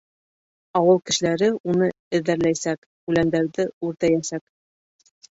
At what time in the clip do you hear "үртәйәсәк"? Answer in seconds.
3.89-4.43